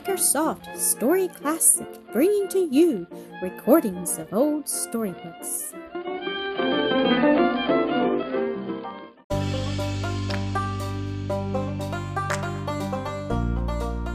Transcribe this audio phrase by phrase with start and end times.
[0.00, 3.06] Makersoft Story Classic, bringing to you
[3.42, 5.74] recordings of old storybooks.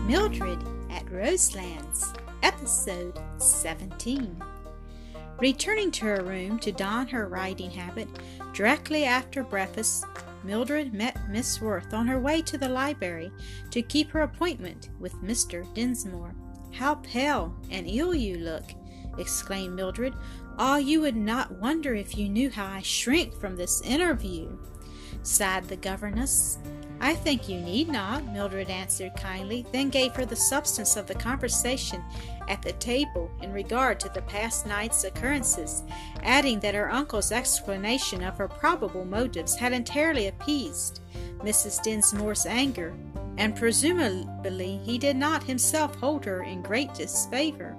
[0.07, 0.57] Mildred
[0.89, 4.43] at Roselands, Episode 17.
[5.39, 8.07] Returning to her room to don her riding habit,
[8.54, 10.05] directly after breakfast,
[10.46, 13.32] Mildred met Miss Worth on her way to the library
[13.71, 15.71] to keep her appointment with Mr.
[15.74, 16.36] Dinsmore.
[16.71, 18.64] How pale and ill you look!
[19.18, 20.14] exclaimed Mildred.
[20.57, 24.57] Ah, you would not wonder if you knew how I shrink from this interview,
[25.24, 26.60] sighed the governess.
[27.05, 31.13] I think you need not, Mildred answered kindly, then gave her the substance of the
[31.13, 32.03] conversation
[32.47, 35.83] at the table in regard to the past night's occurrences,
[36.23, 41.02] adding that her uncle's explanation of her probable motives had entirely appeased
[41.44, 41.80] Mrs.
[41.83, 42.95] Dinsmore's anger,
[43.37, 47.77] and presumably he did not himself hold her in great disfavor.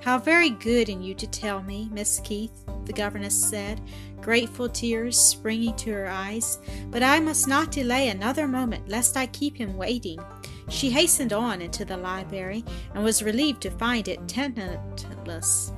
[0.00, 3.80] How very good in you to tell me, Miss Keith, the governess said,
[4.20, 6.58] grateful tears springing to her eyes.
[6.90, 10.18] But I must not delay another moment, lest I keep him waiting.
[10.68, 12.64] She hastened on into the library,
[12.94, 15.72] and was relieved to find it tenantless.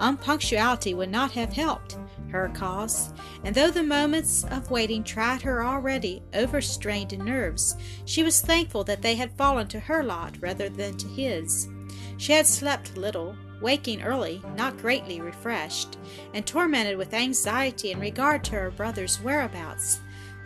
[0.00, 1.96] Unpunctuality would not have helped
[2.28, 3.12] her cause,
[3.44, 9.02] and though the moments of waiting tried her already overstrained nerves, she was thankful that
[9.02, 11.68] they had fallen to her lot rather than to his.
[12.16, 15.96] She had slept little, waking early, not greatly refreshed,
[16.34, 20.00] and tormented with anxiety in regard to her brother's whereabouts,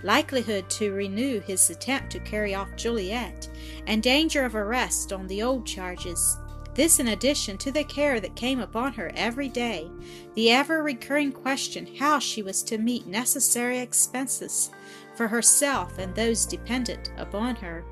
[0.04, 3.48] likelihood to renew his attempt to carry off Juliet,
[3.88, 6.38] and danger of arrest on the old charges.
[6.74, 9.90] This in addition to the care that came upon her every day,
[10.34, 14.70] the ever recurring question how she was to meet necessary expenses
[15.16, 17.84] for herself and those dependent upon her.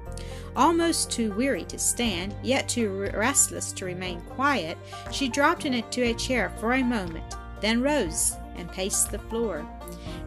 [0.55, 4.79] Almost too weary to stand, yet too restless to remain quiet,
[5.13, 9.67] she dropped into a chair for a moment, then rose and paced the floor.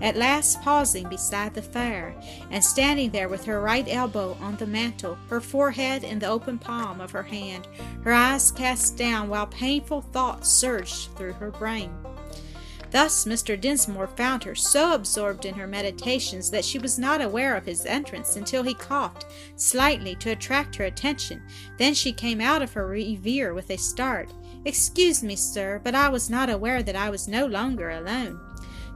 [0.01, 2.16] At last pausing beside the fire,
[2.51, 6.57] and standing there with her right elbow on the mantel, her forehead in the open
[6.57, 7.67] palm of her hand,
[8.03, 11.91] her eyes cast down while painful thoughts surged through her brain.
[12.91, 13.59] Thus Mr.
[13.59, 17.85] Dinsmore found her so absorbed in her meditations that she was not aware of his
[17.85, 21.44] entrance until he coughed slightly to attract her attention.
[21.78, 24.33] Then she came out of her reverie with a start.
[24.66, 28.39] Excuse me, sir, but I was not aware that I was no longer alone.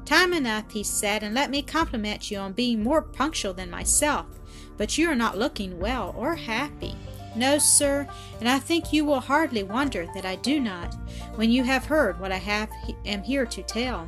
[0.06, 4.26] Time enough, he said, and let me compliment you on being more punctual than myself.
[4.76, 6.96] But you are not looking well or happy.
[7.36, 8.08] No, sir,
[8.40, 10.96] and I think you will hardly wonder that I do not,
[11.36, 12.70] when you have heard what I have
[13.06, 14.08] am here to tell.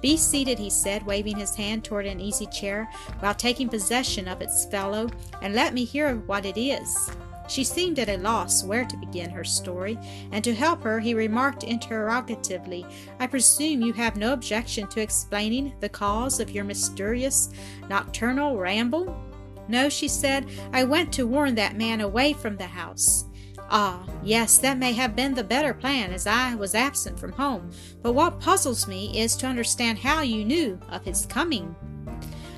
[0.00, 2.88] Be seated, he said, waving his hand toward an easy chair,
[3.20, 5.08] while taking possession of its fellow,
[5.42, 7.10] and let me hear what it is.
[7.48, 9.98] She seemed at a loss where to begin her story,
[10.32, 12.86] and to help her he remarked interrogatively,
[13.18, 17.50] I presume you have no objection to explaining the cause of your mysterious
[17.88, 19.27] nocturnal ramble?
[19.68, 23.26] No, she said, I went to warn that man away from the house.
[23.70, 27.70] Ah, yes, that may have been the better plan, as I was absent from home.
[28.02, 31.76] But what puzzles me is to understand how you knew of his coming.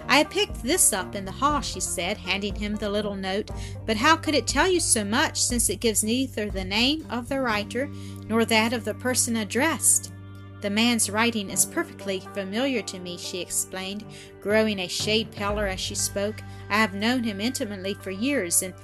[0.06, 3.50] I picked this up in the hall, she said, handing him the little note,
[3.86, 7.28] but how could it tell you so much, since it gives neither the name of
[7.28, 7.88] the writer
[8.26, 10.12] nor that of the person addressed?
[10.60, 14.04] The man's writing is perfectly familiar to me, she explained,
[14.40, 16.40] growing a shade paler as she spoke.
[16.68, 18.74] I have known him intimately for years and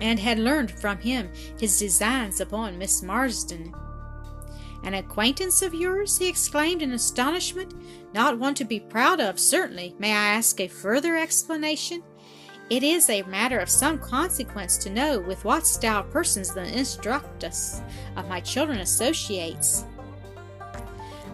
[0.00, 3.72] and had learned from him his designs upon Miss Marsden.
[4.82, 6.18] An acquaintance of yours?
[6.18, 7.72] he exclaimed in astonishment.
[8.12, 9.94] Not one to be proud of, certainly.
[9.98, 12.02] May I ask a further explanation?
[12.68, 17.80] It is a matter of some consequence to know with what style persons the instructress
[18.16, 19.84] of my children associates.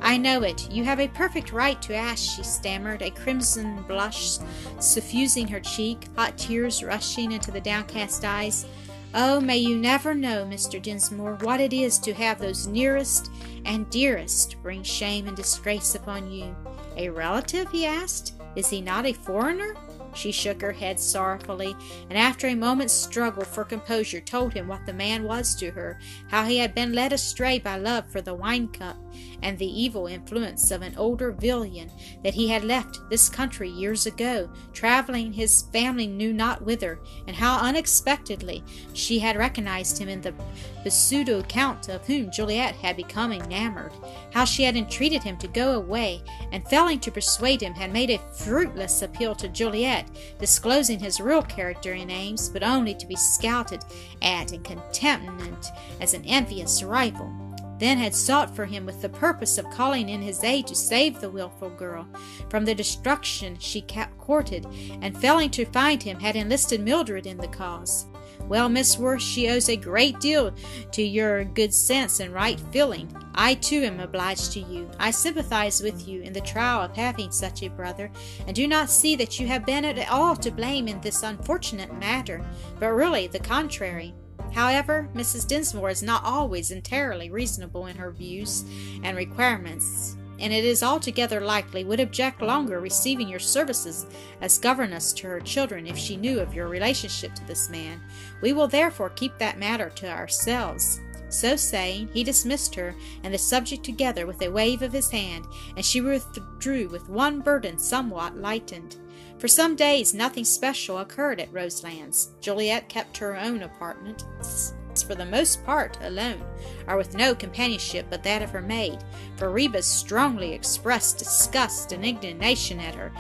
[0.02, 0.70] I know it.
[0.70, 4.38] You have a perfect right to ask, she stammered, a crimson blush
[4.78, 8.66] suffusing her cheek, hot tears rushing into the downcast eyes.
[9.12, 10.80] Oh, may you never know, Mr.
[10.80, 13.30] Dinsmore, what it is to have those nearest
[13.64, 16.54] and dearest bring shame and disgrace upon you.
[16.96, 17.70] A relative?
[17.70, 18.34] he asked.
[18.56, 19.74] Is he not a foreigner?
[20.14, 21.76] She shook her head sorrowfully,
[22.08, 25.98] and after a moment's struggle for composure told him what the man was to her,
[26.28, 28.96] how he had been led astray by love for the wine cup,
[29.42, 31.90] and the evil influence of an older villain,
[32.22, 37.36] that he had left this country years ago, traveling his family knew not whither, and
[37.36, 43.32] how unexpectedly she had recognized him in the pseudo count of whom Juliet had become
[43.32, 43.92] enamored,
[44.32, 46.22] how she had entreated him to go away,
[46.52, 51.42] and failing to persuade him, had made a fruitless appeal to Juliet disclosing his real
[51.42, 53.82] character and aims, but only to be scouted
[54.22, 55.56] at and contempted
[56.00, 57.30] as an envious rival
[57.80, 61.20] then had sought for him with the purpose of calling in his aid to save
[61.20, 62.06] the wilful girl
[62.48, 64.66] from the destruction she kept courted,
[65.02, 68.06] and failing to find him, had enlisted Mildred in the cause.
[68.48, 70.52] Well, Miss Worth, she owes a great deal
[70.92, 73.08] to your good sense and right feeling.
[73.34, 74.90] I too am obliged to you.
[74.98, 78.10] I sympathize with you in the trial of having such a brother,
[78.46, 81.96] and do not see that you have been at all to blame in this unfortunate
[81.98, 82.44] matter,
[82.80, 84.14] but really the contrary.
[84.52, 85.46] However, Mrs.
[85.46, 88.64] Dinsmore is not always entirely reasonable in her views
[89.02, 94.06] and requirements and it is altogether likely would object longer receiving your services
[94.40, 98.00] as governess to her children if she knew of your relationship to this man.
[98.40, 101.00] We will therefore keep that matter to ourselves.
[101.28, 105.44] So saying, he dismissed her and the subject together with a wave of his hand,
[105.76, 108.96] and she withdrew with one burden somewhat lightened.
[109.40, 112.28] For some days nothing special occurred at Roselands.
[112.42, 114.74] Juliet kept her own apartments
[115.06, 116.42] for the most part alone,
[116.86, 118.98] or with no companionship but that of her maid,
[119.36, 123.12] for Rebus strongly expressed disgust and indignation at her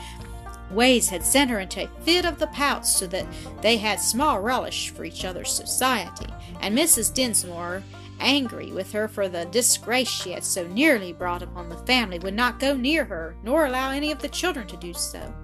[0.70, 3.26] ways had sent her into a fit of the pouts so that
[3.60, 7.12] they had small relish for each other's society, and Mrs.
[7.12, 7.82] Dinsmore,
[8.20, 12.34] angry with her for the disgrace she had so nearly brought upon the family, would
[12.34, 15.34] not go near her, nor allow any of the children to do so.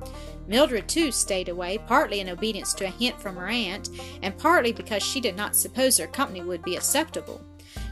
[0.49, 3.89] Mildred, too, stayed away, partly in obedience to a hint from her aunt,
[4.23, 7.41] and partly because she did not suppose her company would be acceptable,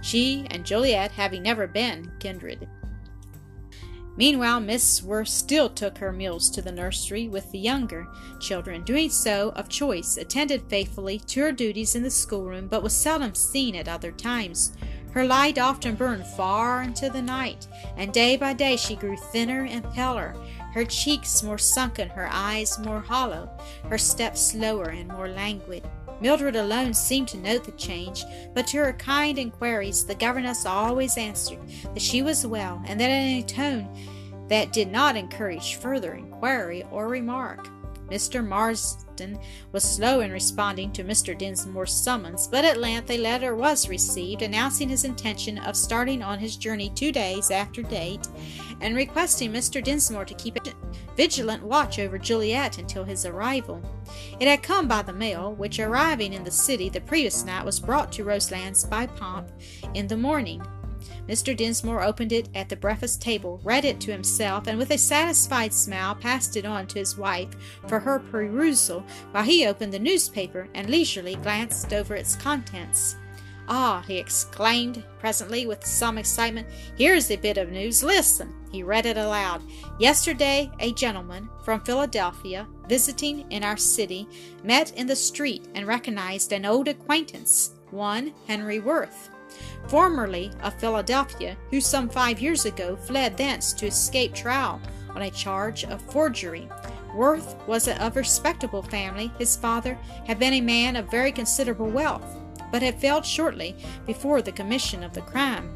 [0.02, 2.68] she and Juliet having never been kindred.
[4.16, 8.06] Meanwhile, Miss Worth still took her meals to the nursery with the younger
[8.40, 12.96] children, doing so of choice, attended faithfully to her duties in the schoolroom, but was
[12.96, 14.72] seldom seen at other times.
[15.10, 17.66] Her light often burned far into the night,
[17.96, 20.36] and day by day she grew thinner and paler,
[20.74, 23.48] her cheeks more sunken, her eyes more hollow,
[23.88, 25.84] her steps slower and more languid.
[26.20, 28.24] Mildred alone seemed to note the change,
[28.54, 31.60] but to her kind inquiries the governess always answered
[31.92, 33.88] that she was well, and that in a tone
[34.48, 37.68] that did not encourage further inquiry or remark.
[38.10, 38.46] Mr.
[38.46, 39.38] Marsden
[39.72, 41.36] was slow in responding to Mr.
[41.36, 46.38] Dinsmore's summons, but at length a letter was received announcing his intention of starting on
[46.38, 48.28] his journey two days after date,
[48.80, 49.82] and requesting Mr.
[49.82, 50.60] Dinsmore to keep a
[51.16, 53.82] vigilant watch over Juliet until his arrival.
[54.40, 57.80] It had come by the mail, which arriving in the city the previous night was
[57.80, 59.50] brought to Roselands by Pomp
[59.94, 60.62] in the morning.
[61.28, 61.56] Mr.
[61.56, 65.72] Dinsmore opened it at the breakfast table, read it to himself, and with a satisfied
[65.72, 67.48] smile passed it on to his wife
[67.88, 73.16] for her perusal, while he opened the newspaper and leisurely glanced over its contents.
[73.66, 76.68] Ah, he exclaimed presently with some excitement,
[76.98, 78.02] here's a bit of news.
[78.02, 78.52] Listen.
[78.70, 79.62] He read it aloud.
[80.00, 84.28] Yesterday, a gentleman from Philadelphia, visiting in our city,
[84.64, 89.30] met in the street and recognized an old acquaintance, one Henry Worth
[89.88, 94.80] formerly of Philadelphia, who some five years ago fled thence to escape trial
[95.14, 96.68] on a charge of forgery.
[97.14, 99.30] Worth was of respectable family.
[99.38, 99.96] His father
[100.26, 102.24] had been a man of very considerable wealth,
[102.72, 105.70] but had failed shortly before the commission of the crime.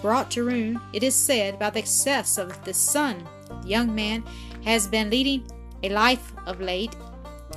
[0.00, 3.28] Brought to ruin, it is said, by the excess of the son.
[3.62, 4.24] The young man
[4.64, 5.46] has been leading
[5.82, 6.96] a life of late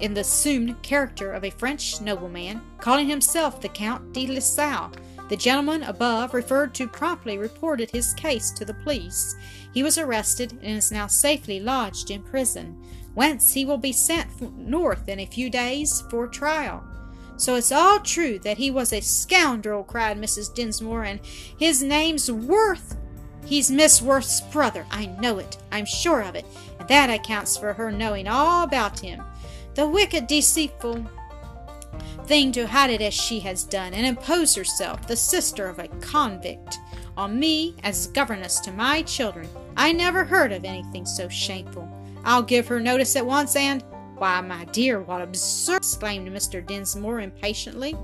[0.02, 4.92] in the assumed character of a French nobleman, calling himself the Count de Lisle,
[5.34, 9.36] the gentleman above referred to promptly reported his case to the police.
[9.74, 12.80] He was arrested and is now safely lodged in prison,
[13.16, 16.84] whence he will be sent north in a few days for trial.
[17.36, 20.54] So it's all true that he was a scoundrel, cried Mrs.
[20.54, 21.20] Dinsmore, and
[21.58, 22.96] his name's Worth.
[23.44, 24.86] He's Miss Worth's brother.
[24.92, 25.58] I know it.
[25.72, 26.46] I'm sure of it.
[26.78, 29.24] And that accounts for her knowing all about him.
[29.74, 31.10] The wicked, deceitful
[32.26, 35.88] thing to hide it as she has done, and impose herself, the sister of a
[36.00, 36.78] convict,
[37.18, 39.48] on me as governess to my children.
[39.78, 41.88] I never heard of anything so shameful.
[42.24, 43.84] I'll give her notice at once, and
[44.16, 45.78] why, my dear, what absurd!
[45.78, 46.66] exclaimed Mr.
[46.66, 47.96] Dinsmore impatiently,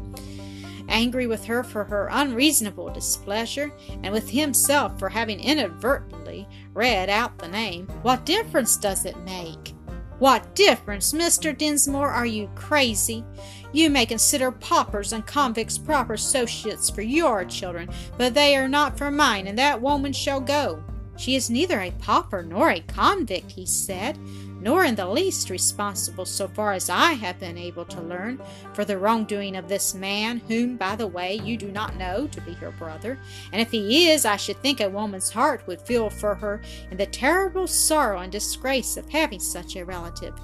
[0.90, 3.72] angry with her for her unreasonable displeasure,
[4.04, 7.88] and with himself for having inadvertently read out the name.
[8.02, 9.74] What difference does it make?
[10.20, 11.58] What difference, Mr.
[11.58, 12.12] Dinsmore?
[12.12, 13.24] Are you crazy?
[13.72, 18.98] You may consider paupers and convicts proper associates for your children, but they are not
[18.98, 20.84] for mine, and that woman shall go.
[21.16, 24.18] She is neither a pauper nor a convict, he said,
[24.62, 28.42] nor in the least responsible, so far as I have been able to learn,
[28.74, 32.42] for the wrongdoing of this man, whom, by the way, you do not know to
[32.42, 33.20] be your brother.
[33.52, 36.62] And if he is, I should think a woman's heart would feel for her
[36.92, 40.36] in the terrible sorrow and disgrace of having such a relative.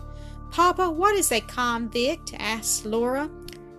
[0.51, 2.33] Papa, what is a convict?
[2.39, 3.29] asked Laura.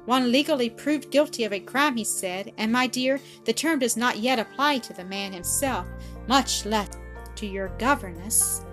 [0.04, 3.96] One legally proved guilty of a crime, he said, and my dear, the term does
[3.96, 5.86] not yet apply to the man himself,
[6.28, 6.90] much less
[7.34, 8.64] to your governess,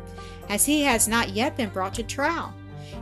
[0.49, 2.53] as he has not yet been brought to trial.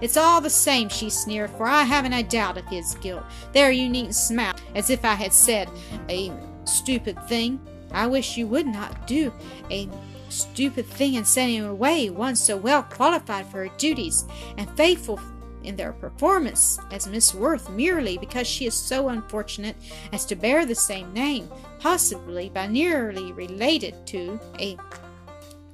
[0.01, 3.23] It's all the same, she sneered, for I haven't a doubt of his guilt.
[3.53, 5.69] There you needn't smile, as if I had said
[6.09, 6.31] a
[6.65, 7.59] stupid thing.
[7.91, 9.31] I wish you would not do
[9.69, 9.89] a
[10.29, 14.25] stupid thing in sending away one so well qualified for her duties
[14.57, 15.19] and faithful
[15.63, 19.75] in their performance as Miss Worth merely because she is so unfortunate
[20.11, 24.77] as to bear the same name, possibly by nearly related to a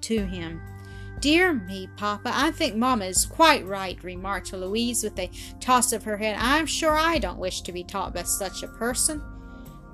[0.02, 0.62] to him.
[1.20, 6.04] Dear me, Papa, I think Mamma is quite right, remarked Louise with a toss of
[6.04, 6.38] her head.
[6.40, 9.20] I'm sure I don't wish to be taught by such a person.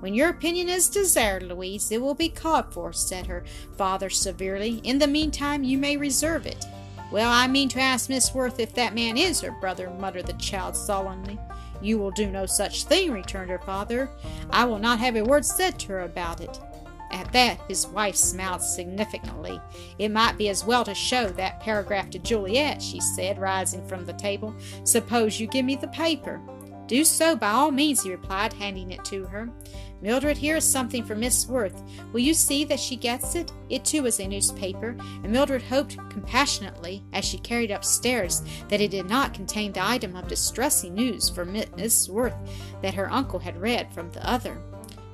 [0.00, 3.42] When your opinion is desired, Louise, it will be called for, said her
[3.78, 4.82] father severely.
[4.84, 6.66] In the meantime, you may reserve it.
[7.10, 10.34] Well, I mean to ask Miss Worth if that man is her brother, muttered the
[10.34, 11.38] child sullenly.
[11.80, 14.10] You will do no such thing, returned her father.
[14.50, 16.60] I will not have a word said to her about it.
[17.10, 19.60] At that, his wife smiled significantly.
[19.98, 24.04] It might be as well to show that paragraph to Juliet, she said, rising from
[24.04, 24.54] the table.
[24.84, 26.40] Suppose you give me the paper.
[26.86, 29.48] Do so by all means, he replied, handing it to her.
[30.02, 31.82] Mildred, here is something for Miss Worth.
[32.12, 33.50] Will you see that she gets it?
[33.70, 38.90] It too is a newspaper, and Mildred hoped compassionately, as she carried upstairs, that it
[38.90, 42.36] did not contain the item of distressing news for Miss Worth
[42.82, 44.60] that her uncle had read from the other.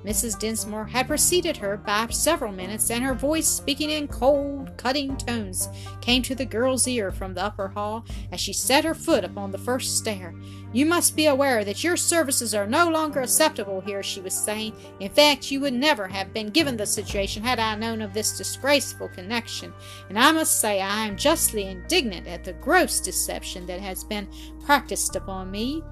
[0.04, 0.38] Mrs.
[0.38, 5.68] Dinsmore had preceded her by several minutes, and her voice, speaking in cold, cutting tones,
[6.00, 9.50] came to the girl's ear from the upper hall as she set her foot upon
[9.50, 10.34] the first stair.
[10.72, 14.74] You must be aware that your services are no longer acceptable here, she was saying.
[15.00, 18.38] In fact, you would never have been given the situation had I known of this
[18.38, 19.72] disgraceful connection,
[20.08, 24.28] and I must say I am justly indignant at the gross deception that has been
[24.64, 25.82] practiced upon me.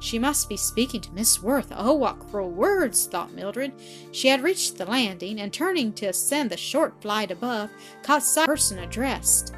[0.00, 1.72] She must be speaking to Miss Worth.
[1.74, 3.72] Oh, what cruel words, thought Mildred.
[4.12, 7.70] She had reached the landing, and turning to ascend the short flight above,
[8.02, 9.54] caught sight of the person addressed.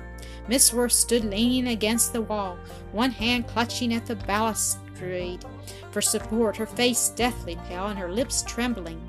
[0.49, 2.59] Miss Worth stood leaning against the wall,
[2.93, 5.45] one hand clutching at the balustrade
[5.91, 9.01] for support, her face deathly pale and her lips trembling.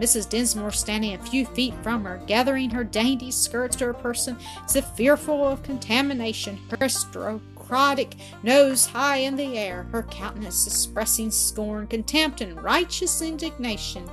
[0.00, 0.28] Mrs.
[0.28, 4.76] Dinsmore standing a few feet from her, gathering her dainty skirts to her person, as
[4.76, 7.42] if fearful of contamination, her stroke
[8.42, 14.08] nose high in the air, her countenance expressing scorn, contempt, and righteous indignation.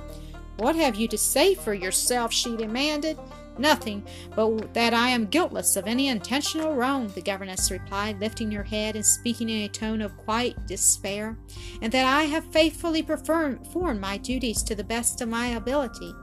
[0.58, 2.32] What have you to say for yourself?
[2.32, 3.18] she demanded.
[3.58, 8.62] Nothing, but that I am guiltless of any intentional wrong, the governess replied, lifting her
[8.62, 11.36] head and speaking in a tone of quiet despair,
[11.82, 16.14] and that I have faithfully performed my duties to the best of my ability.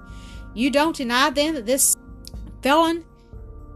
[0.54, 1.94] You don't deny, then, that this
[2.62, 3.04] felon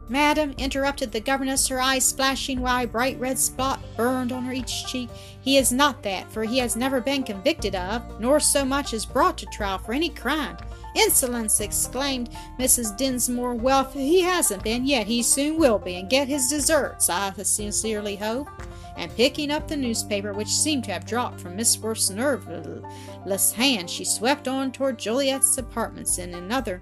[0.10, 4.52] Madam, interrupted the governess, her eyes flashing while a bright red spot burned on her
[4.52, 5.08] each cheek,
[5.40, 9.06] he is not that, for he has never been convicted of, nor so much as
[9.06, 10.58] brought to trial for any crime.
[10.96, 11.60] Insolence!
[11.60, 12.98] exclaimed Mrs.
[12.98, 13.54] Dinsmore.
[13.54, 17.32] Well, if he hasn't been yet, he soon will be, and get his deserts, I
[17.44, 18.50] sincerely hope.
[18.98, 23.90] And picking up the newspaper, which seemed to have dropped from Miss Worth's nerveless hand,
[23.90, 26.82] she swept on toward Juliet's apartments in another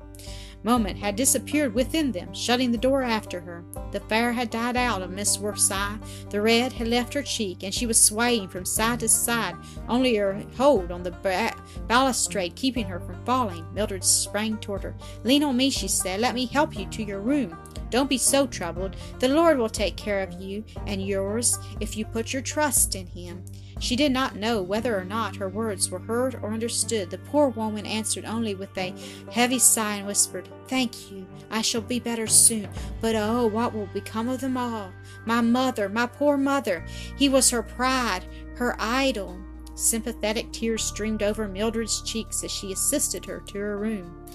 [0.68, 3.64] moment had disappeared within them, shutting the door after her.
[3.92, 5.98] The fire had died out of Miss Worth's eye,
[6.30, 9.56] the red had left her cheek, and she was swaying from side to side,
[9.88, 11.54] only her hold on the ba
[11.88, 13.66] balustrade keeping her from falling.
[13.74, 14.94] Mildred sprang toward her.
[15.24, 16.20] Lean on me, she said.
[16.20, 17.58] Let me help you to your room.
[17.90, 18.98] Don't be so troubled.
[19.20, 23.08] The Lord will take care of you and yours if you put your trust in
[23.08, 23.46] Him.
[23.80, 27.10] She did not know whether or not her words were heard or understood.
[27.10, 28.94] The poor woman answered only with a
[29.32, 31.28] heavy sigh and whispered, Thank you.
[31.50, 32.70] I shall be better soon.
[33.02, 34.92] But oh, what will become of them all?
[35.26, 36.86] My mother, my poor mother.
[37.16, 39.38] He was her pride, her idol.
[39.76, 44.26] Sympathetic tears streamed over Mildred's cheeks as she assisted her to her room.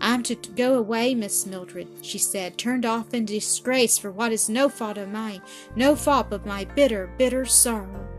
[0.00, 4.48] I'm to go away, Miss Mildred, she said, turned off in disgrace for what is
[4.48, 5.40] no fault of mine,
[5.74, 8.13] no fault but my bitter, bitter sorrow.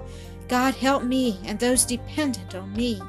[0.48, 3.02] God help me and those dependent on me.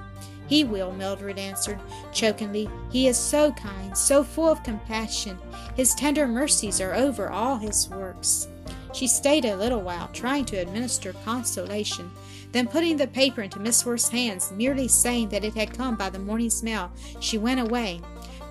[0.49, 1.81] He will, Mildred answered
[2.13, 2.71] chokingly.
[2.91, 5.39] He is so kind, so full of compassion.
[5.75, 8.49] His tender mercies are over all his works.
[8.93, 12.11] She stayed a little while, trying to administer consolation,
[12.53, 16.09] then putting the paper into Miss Worth's hands, merely saying that it had come by
[16.09, 16.91] the morning's mail,
[17.21, 18.01] she went away.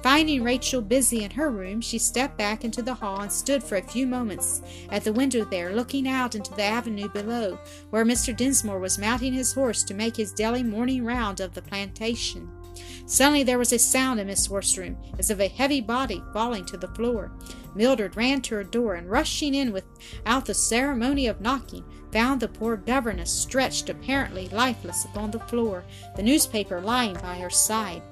[0.06, 3.76] Finding Rachel busy in her room, she stepped back into the hall and stood for
[3.76, 7.58] a few moments at the window there, looking out into the avenue below,
[7.90, 8.38] where Mr.
[8.38, 12.48] Dinsmore was mounting his horse to make his daily morning round of the plantation.
[13.08, 16.66] Suddenly there was a sound in Miss Worth's room, as of a heavy body falling
[16.66, 17.32] to the floor.
[17.74, 22.48] Mildred ran to her door, and rushing in without the ceremony of knocking, found the
[22.48, 25.84] poor governess stretched apparently lifeless upon the floor,
[26.16, 28.04] the newspaper lying by her side.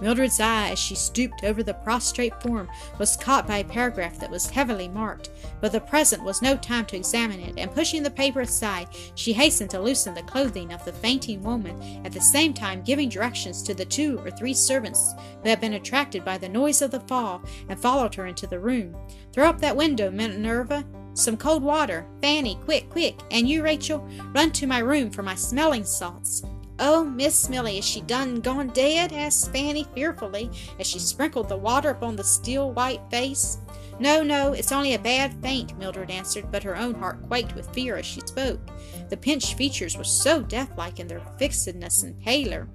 [0.00, 4.30] Mildred's eye, as she stooped over the prostrate form, was caught by a paragraph that
[4.30, 8.10] was heavily marked, but the present was no time to examine it, and pushing the
[8.10, 12.52] paper aside, she hastened to loosen the clothing of the fainting woman, at the same
[12.52, 16.48] time giving directions to the two or three servants who had been attracted by the
[16.48, 18.94] noise of the fall and followed her into the room.
[19.32, 20.84] Throw up that window, Minerva.
[21.14, 22.06] Some cold water.
[22.20, 23.20] Fanny, quick, quick.
[23.30, 24.00] And you, Rachel,
[24.34, 26.42] run to my room for my smelling salts.
[26.78, 29.12] Oh, Miss Milly, is she done gone dead?
[29.12, 30.50] asked Fanny fearfully,
[30.80, 33.58] as she sprinkled the water upon the still white face.
[34.00, 37.72] No, no, it's only a bad faint, Mildred answered, but her own heart quaked with
[37.72, 38.60] fear as she spoke.
[39.08, 42.68] The pinched features were so deathlike in their fixedness and pallor.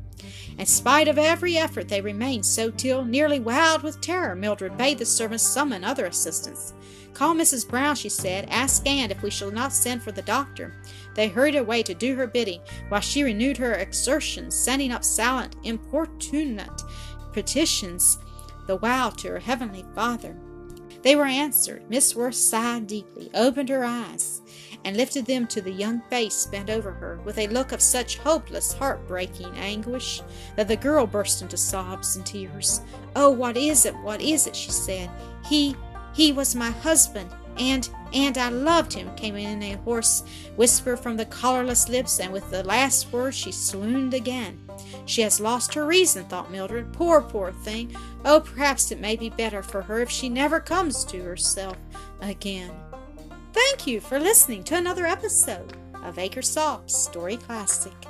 [0.57, 4.97] In spite of every effort, they remained so till, nearly wild with terror, Mildred bade
[4.97, 6.73] the servants summon other assistants.
[7.13, 7.67] Call Mrs.
[7.67, 8.47] Brown, she said.
[8.49, 10.73] Ask Aunt if we shall not send for the doctor.
[11.15, 15.55] They hurried away to do her bidding, while she renewed her exertions, sending up silent,
[15.63, 16.81] importunate
[17.33, 18.17] petitions
[18.67, 20.35] the while to her heavenly Father.
[21.01, 21.89] They were answered.
[21.89, 24.41] Miss Worth sighed deeply, opened her eyes,
[24.83, 28.17] and lifted them to the young face bent over her, with a look of such
[28.17, 30.21] hopeless, heart-breaking anguish
[30.55, 32.81] that the girl burst into sobs and tears.
[33.15, 33.95] Oh, what is it?
[33.97, 34.55] What is it?
[34.55, 35.09] she said.
[35.45, 35.75] He,
[36.19, 40.25] he was my husband, and and I loved him, came in a hoarse
[40.57, 44.59] whisper from the collarless lips, and with the last word she swooned again.
[45.05, 46.91] She has lost her reason, thought Mildred.
[46.91, 47.95] Poor, poor thing.
[48.25, 51.77] Oh, perhaps it may be better for her if she never comes to herself
[52.19, 52.71] again.
[53.53, 58.08] Thank you for listening to another episode of Acre Story Classic.